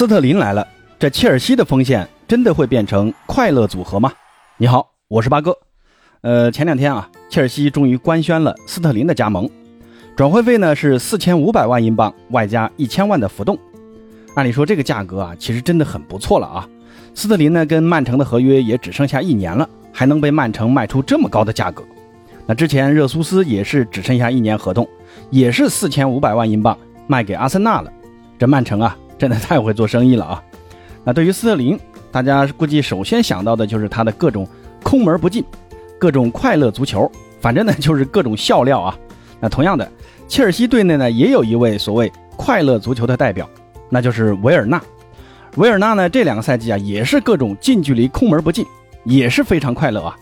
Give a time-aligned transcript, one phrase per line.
[0.00, 0.66] 斯特林来了，
[0.98, 4.10] 这切尔西的锋线真的会变成快乐组合吗？
[4.56, 5.54] 你好，我是八哥。
[6.22, 9.46] 呃，前两天啊，切尔西终于官宣了斯特林的加盟，
[10.16, 13.58] 转会费呢是四千五百万英镑，外加一千万的浮动。
[14.36, 16.66] 按理说这个价格啊，其实真的很不错了啊。
[17.14, 21.84] 斯特林呢跟曼城的合约也只剩下一年了，还能被曼城卖出这么高的价格？
[22.46, 24.88] 那之前热苏斯也是只剩下一年合同，
[25.28, 26.74] 也是四千五百万英镑
[27.06, 27.92] 卖给阿森纳了。
[28.38, 28.96] 这曼城啊。
[29.20, 30.42] 真的太会做生意了啊！
[31.04, 31.78] 那对于斯特林，
[32.10, 34.48] 大家估计首先想到的就是他的各种
[34.82, 35.44] 空门不进，
[35.98, 38.96] 各种快乐足球，反正呢就是各种笑料啊。
[39.38, 39.86] 那同样的，
[40.26, 43.46] 切尔西队内呢也有一位所谓快乐足球的代表，
[43.90, 44.80] 那就是维尔纳。
[45.56, 48.64] 维尔纳呢这两个赛季啊也是各种近距离空门不进，
[49.04, 50.16] 也是非常快乐啊。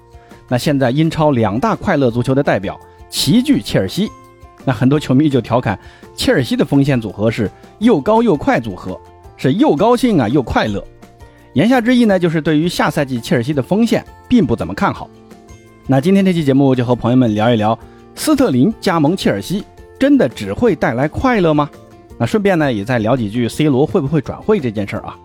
[0.48, 2.76] 那现在英超两大快乐足球的代表
[3.08, 4.10] 齐聚切尔西。
[4.68, 5.78] 那很多球迷就调侃，
[6.14, 9.00] 切尔西的锋线组合是又高又快组合，
[9.34, 10.84] 是又高兴啊又快乐。
[11.54, 15.08] 言下之意呢，就是对于下赛季切尔西的锋线并不怎么看好。
[15.86, 17.78] 那今天这期节目就和朋友们聊一聊，
[18.14, 19.64] 斯特林加盟切尔西
[19.98, 21.70] 真的只会带来快乐吗？
[22.18, 25.16] 那顺便呢，也再聊几句 C 罗会不会转会这件事儿啊。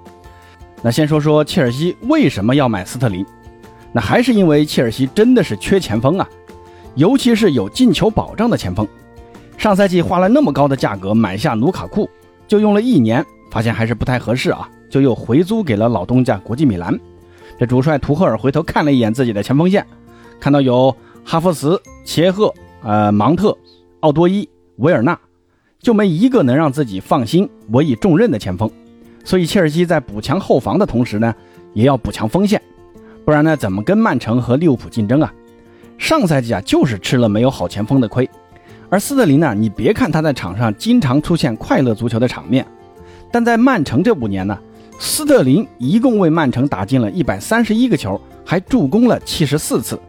[0.82, 3.26] 那先说说切尔西为什么要买斯特林，
[3.92, 6.26] 那还是因为切尔西真的是缺前锋啊，
[6.96, 8.88] 尤其是有进球保障的前锋。
[9.58, 12.10] 上赛季花了那么高的价格买下卢卡库，
[12.48, 17.00] 就用了一年，发现还是不太合适啊，就又回租给了老东家国际米兰。
[17.58, 19.86] 这主帅图赫尔回头看了一眼自己的前锋线，
[20.40, 23.58] 看到有哈弗茨、切赫、呃芒特、
[24.02, 25.18] 奥多伊、维尔纳，
[25.80, 28.70] 就没一个能让自己放心委以重任的前锋。
[29.24, 31.34] 所以切尔西在补强后防的同时呢，
[31.74, 32.62] 也要补强锋线，
[33.24, 35.32] 不然呢怎么跟曼城和利物浦竞争啊？
[35.98, 38.30] 上赛季啊就是吃了没有好前锋的亏。
[38.94, 39.56] 而斯特林呢？
[39.58, 42.64] 你别看他在场上经常出现快乐足球的场面，
[43.32, 44.56] 但在曼城这五年呢，
[45.00, 50.00] 斯特林一共为曼城打进了一百三十一个球，还助攻了七十四次，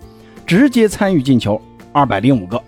[0.44, 1.58] 直接参与进球
[1.94, 2.62] 二百零五个。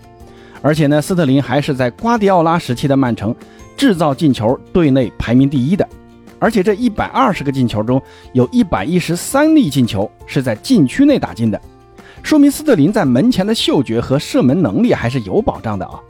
[0.63, 3.35] 而且呢，斯特林还是在瓜迪奥拉时期的曼城
[3.77, 5.87] 制造进球队内排名第一的。
[6.39, 8.01] 而且这一百二十个进球中，
[8.33, 11.61] 有一百一十三粒进球是在禁区内打进的。
[12.23, 16.01] 说明斯特林在门前的嗅觉和射门能力还是有保障的啊！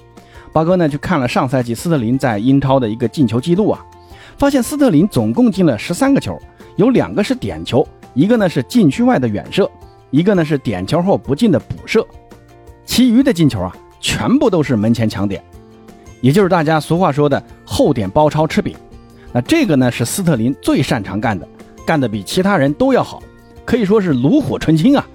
[0.54, 3.86] 八哥呢去看了上赛季斯特林在英超的一个进球记录啊，
[4.38, 6.38] 发现斯特林总共进了十三个球，
[6.76, 9.70] 有两个是点球，一个呢是禁区外的远射，
[10.10, 12.06] 一个呢是点球后不进的补射，
[12.86, 15.44] 其余的进球啊全部都是门前抢点，
[16.22, 18.76] 也就是大家俗话说的后点包抄吃饼。
[19.34, 21.48] 那这个呢是斯特林最擅长干的，
[21.86, 23.22] 干得比其他人都要好，
[23.66, 25.06] 可以说是炉火纯青啊！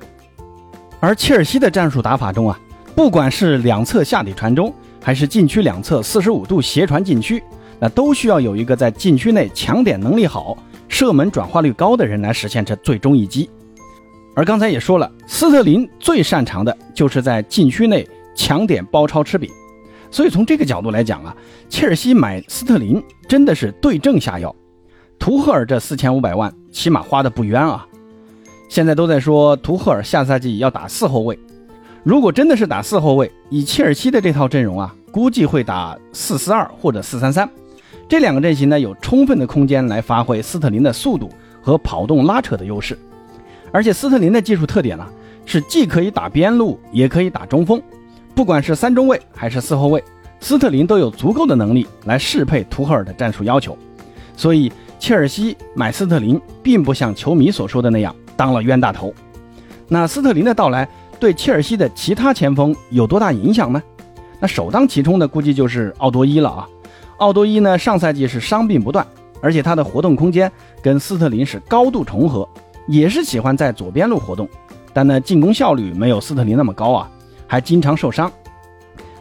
[1.00, 2.60] 而切尔西的战术打法中啊，
[2.94, 4.72] 不管是两侧下底传中，
[5.02, 7.42] 还是禁区两侧四十五度斜传禁区，
[7.80, 10.56] 那都需要有一个在禁区内抢点能力好、
[10.88, 13.50] 射门转化率高的人来实现这最终一击。
[14.34, 19.50] 而刚才也说了，斯特林最擅长的就是在禁区内抢点包抄吃饼，
[20.10, 21.36] 所以从这个角度来讲啊，
[21.68, 24.54] 切尔西买斯特林真的是对症下药。
[25.18, 27.86] 图赫尔这四千五百万，起码花的不冤啊。
[28.68, 31.38] 现在都在说图赫尔下赛季要打四后卫，
[32.04, 37.48] 如果真的是打四后卫，以切尔西的这套阵容啊，估计会打四四二或者四三三，
[38.08, 41.30] 这两个阵型呢有充分的空间来发挥斯特林的速度
[41.62, 42.98] 和跑动拉扯的优势，
[43.70, 45.06] 而且斯特林的技术特点呢
[45.46, 47.80] 是既可以打边路，也可以打中锋，
[48.34, 50.02] 不管是三中卫还是四后卫，
[50.40, 53.78] 斯特林都有足够的能力来适配图赫尔的战术要求，
[54.36, 58.12] 所以切尔西买斯特林并不像球迷所说的那样。
[58.36, 59.14] 当了冤大头，
[59.86, 60.88] 那斯特林的到来
[61.22, 63.80] 对切尔西的其他前锋有多大影响呢？
[64.40, 66.66] 那首当其冲的估计就是奥多伊了啊！
[67.18, 69.06] 奥多伊呢，上赛季是伤病不断，
[69.40, 70.50] 而且他的活动空间
[70.82, 72.48] 跟斯特林是高度重合，
[72.88, 74.48] 也是喜欢在左边路活动，
[74.92, 77.08] 但呢进攻效率没有斯特林那么高啊，
[77.46, 78.28] 还经常受伤，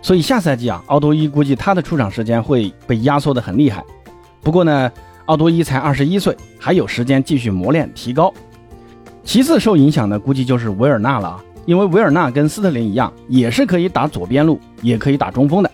[0.02, 3.84] 所以下赛季啊，奥多伊估计他的出场时间会被压缩的很厉害。
[4.42, 4.92] 不过呢，
[5.28, 8.34] 奥多伊才二十一岁，还有时间继续磨练提高。
[9.24, 15.70] 其次受影响的估计就是维尔纳了啊，因为维尔纳跟斯特林一样，也是可以打左边路，也可以打中锋的。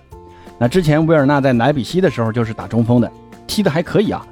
[0.59, 3.11] 那之前维尔纳在莱比锡的时候就是打中锋的，
[3.45, 4.25] 踢得还可以啊。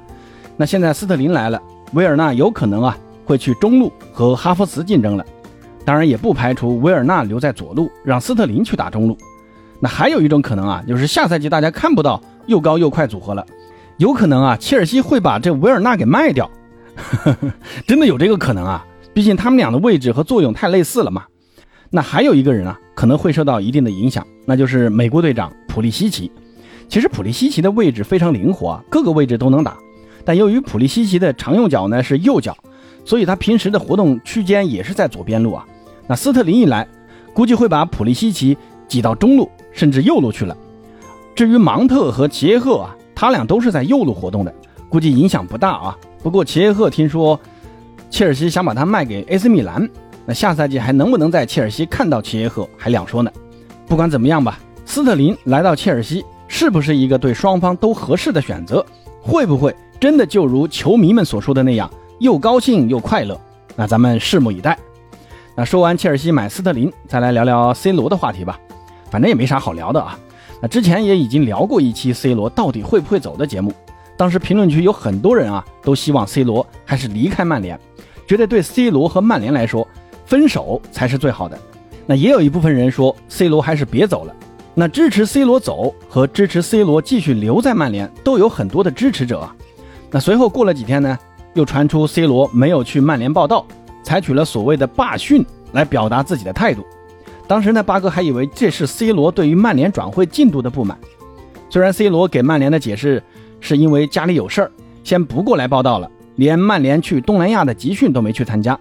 [0.56, 1.60] 那现在斯特林来了，
[1.92, 5.24] 维尔纳有可能啊会去中路和哈弗茨竞争了。
[5.84, 9.16] 当然也不排除维尔纳留在左路，让斯特林去打中路。
[9.80, 13.46] 那还有一种可能啊，就是下赛季大家看不到又高又快组合了，
[13.98, 16.50] 有可能啊切尔西会把这维尔纳给卖掉，
[17.86, 18.84] 真的有这个可能啊。
[19.14, 21.24] 毕竟他们俩的位置和作用太类似了嘛。
[21.90, 26.30] 那还有一个人啊，可能会受到一定的影响，那就是美国队长普利西奇。
[26.88, 29.76] 其实普利西奇的位置非常灵活啊，各个位置都能打。
[30.24, 32.56] 但由于普利西奇的常用脚呢是右脚，
[33.04, 35.64] 所以他平时的活动区间也是在左边路啊。
[36.08, 36.86] 那斯特林一来，
[37.32, 38.56] 估计会把普利西奇
[38.88, 40.56] 挤到中路甚至右路去了。
[41.34, 44.54] 至于芒特和齐耶赫啊，他俩都是在右路活动的，
[44.88, 45.96] 估计影响不大啊。
[46.22, 47.38] 不过齐耶赫听说
[48.10, 49.88] 切尔西想把他卖给 AC 米兰，
[50.26, 53.30] 那下赛季还能不能在切尔西看到齐耶赫还两说呢。
[53.86, 58.84] 不管怎么样吧，斯特林来到切尔西是不是一个对双方都合适的选择？
[59.22, 61.88] 会不会真的就如球迷们所说的那样，
[62.18, 63.40] 又高兴又快乐？
[63.76, 64.76] 那咱们拭目以待。
[65.54, 68.58] 那说完切尔西买斯特林，再来聊聊 C 罗的话题吧。
[69.10, 70.18] 反正也没啥好聊的啊。
[70.60, 73.72] 那之前也已经聊过一期 C 罗到底会不会走的节目，
[74.16, 77.78] 当时评论区有很多人啊，都希望 C 罗还是离开曼联，
[78.26, 79.86] 觉得对 C 罗和曼联来说，
[80.26, 81.58] 分手才是最好的。
[82.04, 84.34] 那也有一部分人说 C 罗还是别走了。
[84.74, 89.56] 那支持 C 罗走和支持 C 罗继续留在曼联都有很多的支持者啊。
[90.10, 91.18] 那随后过了几天呢，
[91.54, 93.66] 又传出 C 罗没有去曼联报道，
[94.02, 96.84] 采取了所谓的罢训来表达自己的态度。
[97.48, 100.98] 当时呢，八哥还以为这是 C 罗对于曼联转会进度的不满。
[101.70, 103.22] 虽然 C 罗给曼联的解释
[103.60, 104.70] 是因为家里有事儿，
[105.02, 108.78] 先不过来报道了，连曼联去东南亚的集训都没去参加，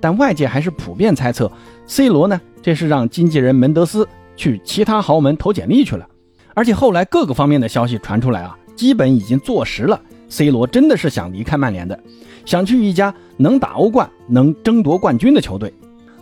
[0.00, 1.50] 但外界还是普遍猜测。
[1.86, 2.40] C 罗呢？
[2.62, 4.06] 这是让经纪人门德斯
[4.36, 6.06] 去其他豪门投简历去了，
[6.54, 10.00] 而且后来各个方面的消息传出来啊，基本已经坐实了。
[10.28, 11.98] C 罗真的是想离开曼联的，
[12.44, 15.72] 想去一家能打欧冠、能争夺冠军的球队。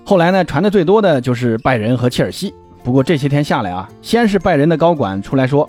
[0.04, 2.54] 后来呢，传的最多的就是拜仁和切尔西。
[2.82, 5.69] 不过这些天下来啊，先是拜仁的高管出来说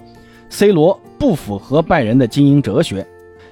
[0.50, 3.06] ，C 罗不符合拜仁的经营哲学，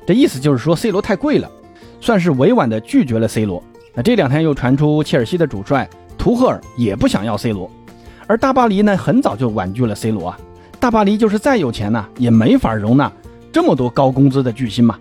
[0.06, 1.52] 这意思就是说 C 罗太贵了，
[2.00, 3.62] 算是委婉的拒绝了 C 罗。
[3.98, 5.90] 那这两天又传出切尔西的主帅。
[6.18, 7.70] 图赫尔也不想要 C 罗，
[8.26, 10.40] 而大巴黎呢，很早就婉拒了 C 罗啊。
[10.78, 13.10] 大巴黎就是再有钱呢，也没法容纳
[13.52, 14.98] 这么多高工资的巨星嘛。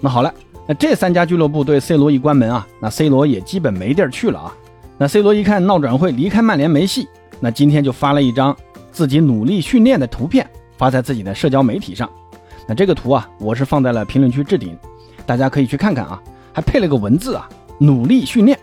[0.00, 0.32] 那好了，
[0.66, 4.56] 那这三家俱乐部对 C 罗一关门啊，那 C 罗也基本没地儿去了啊。
[4.96, 7.06] 那 C 罗一看闹转会离开曼联没戏，
[7.38, 8.56] 那今天就发了一张
[8.90, 10.48] 自己努力训练的图片，
[10.78, 12.08] 发在自己的社交媒体上。
[12.66, 14.78] 那这个图啊，我是放在了评论区置顶，
[15.26, 16.22] 大家可以去看看啊，
[16.52, 17.46] 还配了个文字啊，
[17.82, 18.58] 努力训练。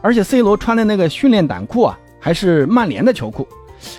[0.00, 3.46] 而且 C 罗穿的那个训练短裤啊，还是曼联的球裤，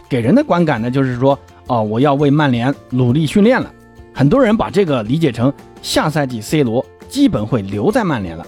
[0.07, 3.71] 给人的观感呢，就是说，哦，我要为曼联努力训练了。
[4.13, 5.51] 很多人把这个理解成
[5.81, 8.45] 下赛季 C 罗基本会留在曼联了。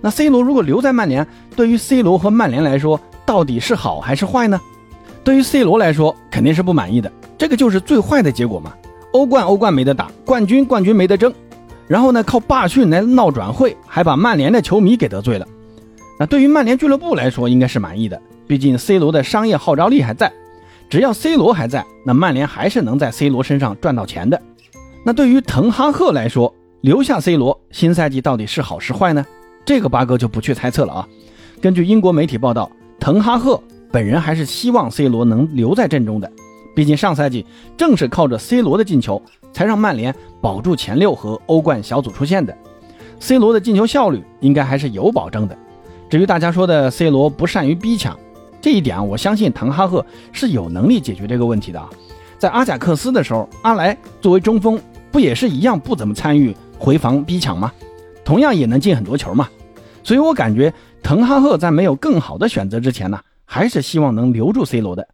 [0.00, 1.26] 那 C 罗如果留在曼联，
[1.56, 4.60] 对于 C 罗和曼联来说，到底是好还是坏呢？
[5.24, 7.10] 对于 C 罗来说，肯定是不满意的。
[7.36, 8.72] 这个就是最坏的结果嘛。
[9.12, 11.32] 欧冠欧冠没得打，冠军冠军没得争，
[11.88, 15.48] 然后呢，靠罢训来闹转会，还把曼联的球迷给得罪了。
[16.20, 20.32] 那对于曼联俱乐部来说，应该是满意的，毕竟 C 罗的商业号召力还在，
[20.90, 24.40] 只要 C 罗还在，那曼联还是能在 C 罗身上赚到钱的。
[25.04, 29.24] 那对于滕哈赫来说，留下 C 罗，新赛季到底是好是坏呢？
[29.64, 31.08] 这个八哥就不去猜测了啊。
[31.60, 32.70] 根据英国媒体报道，
[33.00, 36.30] 滕哈赫本人还是希望 C 罗能留在阵中的，
[36.78, 37.44] 毕竟上赛季
[37.76, 39.20] 正是靠着 C 罗的进球，
[39.52, 42.56] 才让曼联保住前六和欧冠小组出线的。
[43.18, 45.58] C 罗的进球效率应该还是有保证的。
[46.08, 48.16] 至于大家说的 C 罗不善于逼抢，
[48.60, 51.90] 这一点我相信滕哈赫是有能力解决这个问题的啊。
[52.38, 54.80] 在阿贾克斯的时候，阿莱作为中锋，
[55.10, 57.72] 不也是一样不怎么参与回防逼抢吗？
[58.24, 59.48] 同样也能进很多球嘛。
[60.04, 65.08] 所以我感觉滕哈赫在没有更好的选择之前呢，还是希望能留住 C 罗的。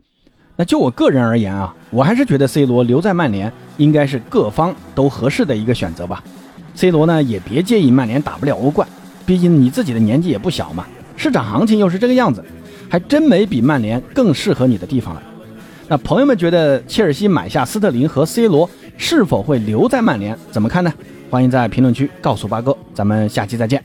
[0.57, 6.23] 那就我个人而言啊，我还是觉得 C 罗留在曼联应该是各方都合适的一个选择吧。
[6.75, 8.87] C 罗呢，也别介意曼联打不了欧冠。
[9.27, 12.45] 毕竟你自己的年纪也不小嘛，市场行情又是这个样子，
[12.89, 15.23] 还真没比曼联更适合你的地方了。
[15.89, 20.39] 那朋友们觉得切尔西买下斯特林和 C 罗是否会留在曼联？
[20.51, 20.93] 怎么看呢？
[21.31, 23.83] 欢迎在评论区告诉八哥，咱们下期再见。